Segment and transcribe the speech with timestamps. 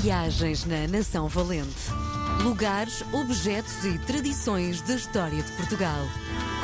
[0.00, 1.90] Viagens na Nação Valente.
[2.42, 6.04] Lugares, objetos e tradições da história de Portugal.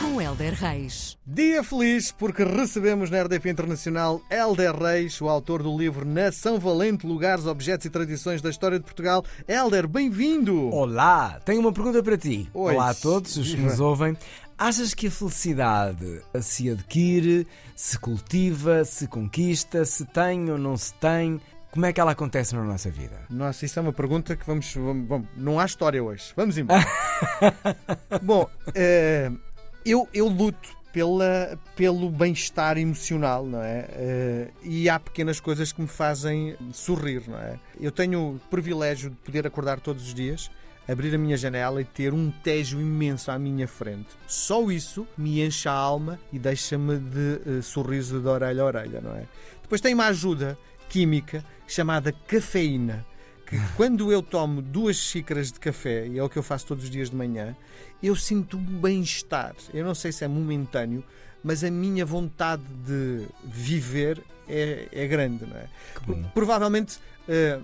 [0.01, 1.17] Com Helder Reis.
[1.26, 7.07] Dia feliz porque recebemos na RDP Internacional Helder Reis, o autor do livro Nação Valente,
[7.07, 9.25] Lugares, Objetos e Tradições da História de Portugal.
[9.49, 10.69] Helder, bem-vindo!
[10.69, 12.51] Olá, tenho uma pergunta para ti.
[12.53, 12.75] Oi.
[12.75, 14.14] Olá a todos os que nos ouvem.
[14.59, 20.93] Achas que a felicidade se adquire, se cultiva, se conquista, se tem ou não se
[20.95, 21.41] tem?
[21.73, 23.16] Como é que ela acontece na nossa vida?
[23.30, 24.75] Nossa, isso é uma pergunta que vamos.
[24.75, 26.32] vamos- vamos- não há história hoje.
[26.36, 26.85] Vamos embora.
[28.22, 29.30] Bom, eh,
[29.85, 33.86] eu, eu luto pela, pelo bem-estar emocional, não é?
[33.90, 37.58] Eh, e há pequenas coisas que me fazem sorrir, não é?
[37.80, 40.50] Eu tenho o privilégio de poder acordar todos os dias.
[40.86, 44.08] Abrir a minha janela e ter um tejo imenso à minha frente.
[44.27, 49.00] Só isso me enche a alma e deixa-me de eh, sorriso de orelha a orelha,
[49.00, 49.22] não é?
[49.62, 50.58] Depois tem uma ajuda
[50.96, 53.05] química chamada cafeína
[53.46, 56.84] que quando eu tomo duas xícaras de café, e é o que eu faço todos
[56.84, 57.56] os dias de manhã,
[58.03, 59.55] eu sinto um bem-estar.
[59.72, 61.03] Eu não sei se é momentâneo,
[61.42, 65.66] mas a minha vontade de viver é, é grande, não é?
[66.34, 67.59] Provavelmente eh,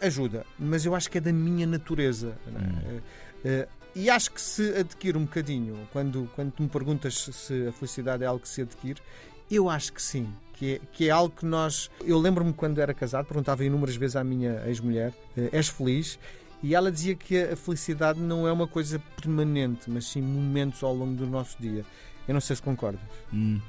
[0.00, 2.36] ajuda, mas eu acho que é da minha natureza.
[2.46, 2.50] é?
[2.50, 3.00] Hum.
[3.44, 7.66] Eh, e acho que se adquire um bocadinho, quando, quando tu me perguntas se- se
[7.68, 9.00] a felicidade é algo que se adquire,
[9.50, 10.28] eu acho que sim.
[10.62, 11.90] Que é, que é algo que nós.
[12.04, 16.20] Eu lembro-me quando era casado, perguntava inúmeras vezes à minha ex-mulher: eh, És feliz?
[16.62, 20.94] E ela dizia que a felicidade não é uma coisa permanente, mas sim momentos ao
[20.94, 21.84] longo do nosso dia.
[22.28, 23.00] Eu não sei se concordas.
[23.34, 23.60] Hum.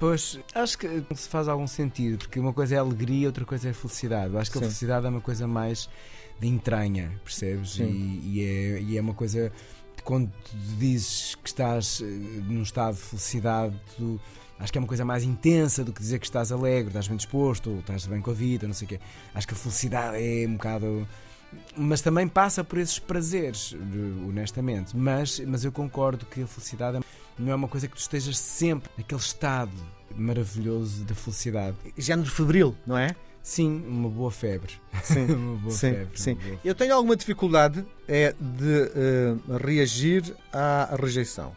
[0.00, 3.72] Pois, acho que se faz algum sentido, porque uma coisa é alegria, outra coisa é
[3.72, 4.34] felicidade.
[4.34, 4.64] Eu acho que Sim.
[4.64, 5.88] a felicidade é uma coisa mais
[6.40, 7.78] de entranha, percebes?
[7.78, 9.52] E, e é, e é uma coisa.
[10.02, 10.32] Quando
[10.76, 14.20] dizes que estás eh, num estado de felicidade, tu-
[14.58, 17.16] acho que é uma coisa mais intensa do que dizer que estás alegre, estás bem
[17.16, 19.00] disposto, ou estás bem com a vida, não sei o quê.
[19.34, 21.06] Acho que a felicidade é um bocado.
[21.76, 23.74] Mas também passa por esses prazeres,
[24.26, 24.96] honestamente.
[24.96, 27.00] Mas, mas eu concordo que a felicidade
[27.38, 29.72] não é uma coisa que tu estejas sempre naquele estado
[30.14, 31.76] maravilhoso da felicidade.
[31.96, 33.14] Género febril, não é?
[33.42, 34.72] Sim, uma boa febre.
[35.04, 35.26] Sim.
[35.32, 36.08] uma boa Sim, febre.
[36.20, 36.34] sim.
[36.34, 41.54] boa- Eu tenho alguma dificuldade é de eh, reagir à rejeição.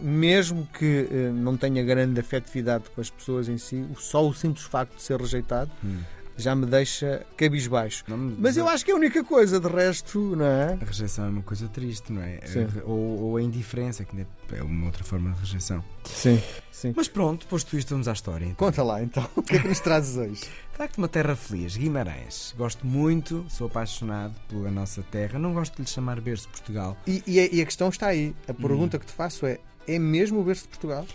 [0.00, 4.64] Mesmo que eh, não tenha grande afetividade com as pessoas em si, só o simples
[4.64, 6.00] facto de ser rejeitado Hum.
[6.42, 8.04] Já me deixa cabisbaixo.
[8.08, 10.78] Me- Mas eu acho que é a única coisa, de resto, não é?
[10.80, 12.40] A rejeição é uma coisa triste, não é?
[12.44, 12.66] Sim.
[12.84, 15.82] Ou, ou a indiferença, que é uma outra forma de rejeição.
[16.04, 16.40] Sim.
[16.70, 16.92] Sim.
[16.96, 18.44] Mas pronto, posto isto, vamos à história.
[18.44, 18.56] então.
[18.56, 20.42] Conta lá então, o que é que nos trazes hoje?
[20.74, 22.54] Trago-te uma terra feliz, Guimarães.
[22.58, 25.38] Gosto muito, sou apaixonado pela nossa terra.
[25.38, 26.96] Não gosto de lhe chamar berço de Portugal.
[27.06, 28.34] E, e a, e a questão está aí.
[28.48, 31.06] A pergunta que te faço é: é mesmo o berço de Portugal?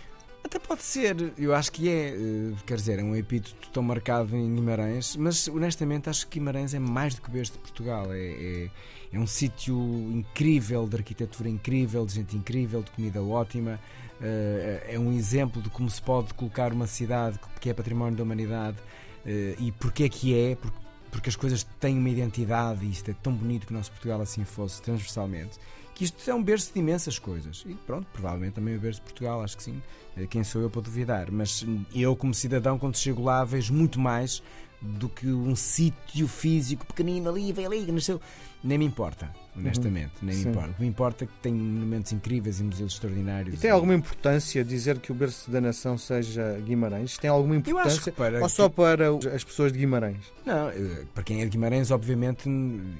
[0.48, 4.34] Até pode ser, eu acho que é, eh, quer dizer, é um epíteto tão marcado
[4.34, 8.10] em Guimarães, mas honestamente acho que Guimarães é mais do que berço de Portugal.
[8.10, 8.70] É, é,
[9.12, 9.76] é um sítio
[10.10, 13.78] incrível, de arquitetura incrível, de gente incrível, de comida ótima.
[14.22, 18.22] eh, é um exemplo de como se pode colocar uma cidade que é património da
[18.22, 18.78] humanidade
[19.26, 20.78] eh, e porque é que é, porque,
[21.10, 24.20] porque as coisas têm uma identidade e isto é tão bonito que o nosso Portugal
[24.20, 25.58] assim fosse transversalmente.
[25.94, 27.64] Que isto é um berço de imensas coisas.
[27.66, 29.82] E pronto, provavelmente também o berço de Portugal, acho que sim.
[30.16, 31.30] Eh, Quem sou eu para duvidar?
[31.30, 34.40] Mas eu, como cidadão, quando chego lá, vejo muito mais
[34.80, 38.20] do que um sítio físico pequenino ali, vem ali, nasceu.
[38.62, 40.12] Nem me importa, honestamente.
[40.20, 40.48] Nem me Sim.
[40.50, 40.70] importa.
[40.70, 43.54] O que me importa é que tem monumentos incríveis e museus extraordinários.
[43.54, 47.16] E tem alguma importância dizer que o berço da nação seja Guimarães?
[47.18, 48.00] Tem alguma importância?
[48.02, 48.40] que para.
[48.42, 50.32] Ou só para as pessoas de Guimarães?
[50.44, 50.70] Não,
[51.14, 52.48] para quem é de Guimarães, obviamente,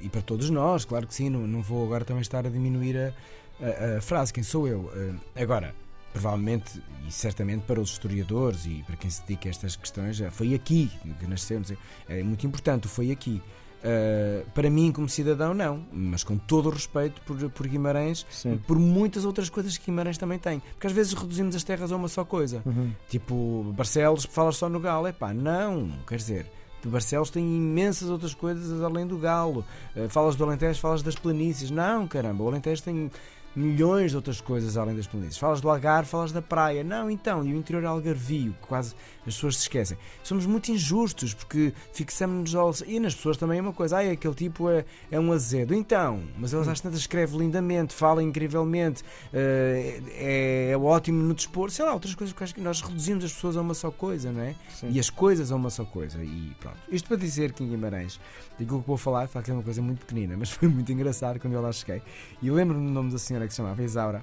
[0.01, 2.97] e para todos nós, claro que sim, não, não vou agora também estar a diminuir
[2.97, 3.13] a,
[3.61, 4.91] a- a frase, quem sou eu.
[5.37, 5.75] Eh, Agora,
[6.19, 10.53] provavelmente e certamente para os historiadores e para quem se dedica a estas questões, foi
[10.53, 13.41] aqui que sei, é muito importante, foi aqui.
[13.81, 18.35] Eh, para mim, como cidadão, não, mas com todo o respeito por, por Guimarães e
[18.35, 18.61] Sim.
[18.67, 20.59] por muitas outras coisas que Guimarães também tem.
[20.59, 22.61] Porque às vezes reduzimos as terras a uma só coisa.
[22.67, 22.93] Uhum.
[23.09, 25.07] Tipo, Barcelos, falas só no Galo.
[25.07, 26.47] É pá, não, quer dizer,
[26.83, 29.65] de Barcelos tem imensas outras coisas além do Galo.
[29.95, 31.71] Eh, falas do Alentejo, falas das planícies.
[31.71, 33.09] Não, caramba, o Alentejo tem
[33.55, 35.39] milhões de outras coisas além das planícies.
[35.39, 36.85] Falas do Algarve, falas da praia.
[36.85, 38.95] Não, então, e o interior algarvio, que quase
[39.27, 39.99] as pessoas se esquecem.
[40.23, 42.73] Somos muito injustos porque fixamos-nos ao...
[42.87, 43.99] E nas pessoas também é uma coisa.
[43.99, 45.75] Ai, aquele tipo é, é um azedo.
[45.75, 49.03] Então, mas eles às tantas escreve lindamente, fala incrivelmente,
[49.33, 51.71] eh, é, é ótimo no dispor.
[51.71, 53.91] Sei lá, outras coisas que eu acho que nós reduzimos as pessoas a uma só
[53.91, 54.55] coisa, não é?
[54.75, 54.91] Sim.
[54.91, 56.23] E as coisas a uma só coisa.
[56.23, 56.79] E pronto.
[56.91, 58.21] Isto para dizer que em Guimarães,
[58.59, 61.41] daquilo que vou falar, de facto é uma coisa muito pequenina, mas foi muito engraçado
[61.41, 62.03] quando eu lá cheguei.
[62.41, 64.23] E lembro-me do nome da senhora que se chamava Isaura.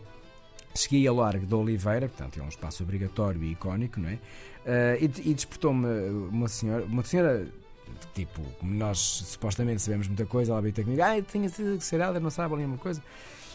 [0.74, 4.20] Cheguei a Largo da Oliveira, portanto é um espaço obrigatório e icónico, não é?
[4.66, 5.88] Eh, e, e despertou-me
[6.30, 7.48] uma senhora, uma senhora
[8.14, 12.22] Tipo, como nós supostamente sabemos muita coisa, ela ter comigo, ah, tinha que ser Helder,
[12.22, 13.02] não sabe ali uma coisa.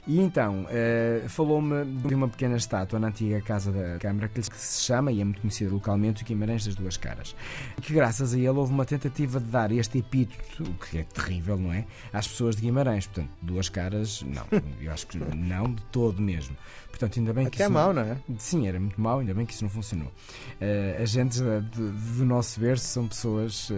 [0.06, 4.82] E então, uh, falou-me de uma pequena estátua na antiga Casa da Câmara que se
[4.82, 7.34] chama, e é muito conhecida localmente, o Guimarães das Duas Caras.
[7.82, 11.58] Que graças a ele houve uma tentativa de dar este epíteto, o que é terrível,
[11.58, 11.84] não é?
[12.12, 13.06] Às pessoas de Guimarães.
[13.06, 14.46] Portanto, duas caras, não.
[14.80, 16.56] Eu acho que não de todo mesmo.
[16.88, 17.62] Portanto, ainda bem Até que.
[17.62, 18.16] é mau, não é?
[18.38, 20.08] Sim, era muito mau, ainda bem que isso não funcionou.
[20.08, 23.74] Uh, as gentes do nosso berço são pessoas uh,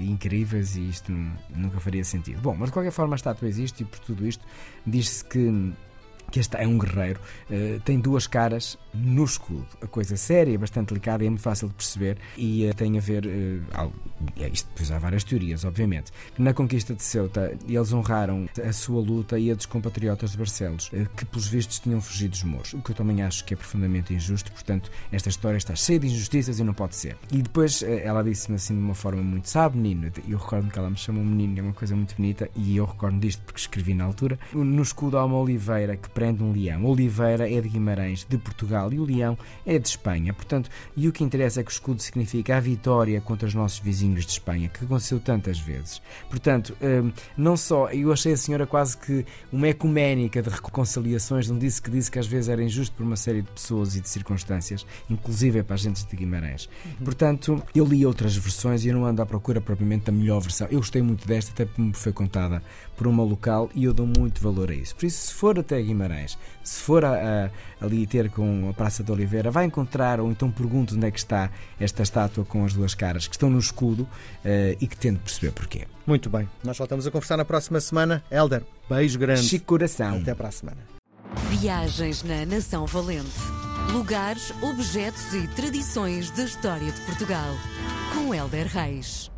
[0.00, 1.10] incríveis e isto
[1.56, 2.40] nunca faria sentido.
[2.40, 4.44] Bom, mas de qualquer forma a estátua existe e por tudo isto
[4.86, 5.76] diz-se que in
[6.30, 7.20] que este é um guerreiro,
[7.50, 9.66] uh, tem duas caras no escudo.
[9.80, 13.00] A coisa séria, bastante delicada e é muito fácil de perceber e uh, tem a
[13.00, 13.92] ver, uh,
[14.52, 19.38] isto depois há várias teorias, obviamente, na conquista de Ceuta eles honraram a sua luta
[19.38, 22.90] e a dos compatriotas de Barcelos, que pelos vistos tinham fugido dos moros, o que
[22.90, 26.64] eu também acho que é profundamente injusto, portanto esta história está cheia de injustiças e
[26.64, 27.16] não pode ser.
[27.30, 30.90] E depois ela disse-me assim de uma forma muito, sabe menino, eu recordo que ela
[30.90, 34.04] me chamou menino, é uma coisa muito bonita e eu recordo disto porque escrevi na
[34.04, 36.84] altura, no escudo há uma oliveira que prende um leão.
[36.84, 39.36] Oliveira é de Guimarães, de Portugal, e o leão
[39.66, 40.32] é de Espanha.
[40.32, 43.78] Portanto, e o que interessa é que o escudo significa a vitória contra os nossos
[43.78, 46.02] vizinhos de Espanha, que aconteceu tantas vezes.
[46.28, 51.58] Portanto, hum, não só, eu achei a senhora quase que uma ecuménica de reconciliações, não
[51.58, 54.08] disse que disse que às vezes era injusto por uma série de pessoas e de
[54.08, 56.68] circunstâncias, inclusive para a gente de Guimarães.
[56.84, 57.04] Uhum.
[57.04, 60.66] Portanto, eu li outras versões e eu não ando à procura propriamente da melhor versão.
[60.70, 62.62] Eu gostei muito desta, até porque me foi contada
[62.96, 64.94] por uma local e eu dou muito valor a isso.
[64.94, 66.01] Por isso, se for até Guimarães,
[66.62, 67.12] se for a,
[67.80, 71.10] a, ali ter com a Praça de Oliveira, vai encontrar, ou então pergunte onde é
[71.10, 74.96] que está esta estátua com as duas caras, que estão no escudo uh, e que
[74.96, 75.86] tente perceber porquê.
[76.06, 76.48] Muito bem.
[76.64, 78.22] Nós voltamos a conversar na próxima semana.
[78.30, 79.42] Helder, beijo grande.
[79.42, 80.18] Chico coração.
[80.18, 80.78] Até para a semana.
[81.48, 83.30] Viagens na Nação Valente.
[83.92, 87.54] Lugares, objetos e tradições da história de Portugal.
[88.14, 89.30] Com Helder Reis.